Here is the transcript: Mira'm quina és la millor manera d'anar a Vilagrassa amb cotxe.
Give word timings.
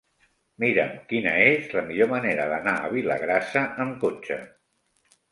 Mira'm 0.61 0.93
quina 1.09 1.33
és 1.49 1.67
la 1.79 1.83
millor 1.89 2.07
manera 2.13 2.47
d'anar 2.53 2.73
a 2.85 2.89
Vilagrassa 2.93 3.63
amb 3.85 3.99
cotxe. 4.05 4.39